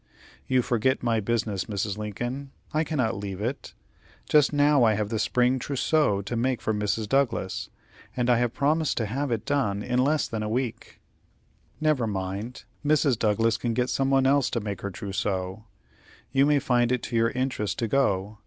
[0.47, 1.95] "You forget my business, Mrs.
[1.95, 2.49] Lincoln.
[2.73, 3.75] I cannot leave it.
[4.27, 7.07] Just now I have the spring trousseau to make for Mrs.
[7.07, 7.69] Douglas,
[8.17, 10.99] and I have promised to have it done in less than a week."
[11.79, 12.63] "Never mind.
[12.83, 13.19] Mrs.
[13.19, 15.65] Douglas can get some one else to make her trousseau.
[16.31, 18.39] You may find it to your interest to go.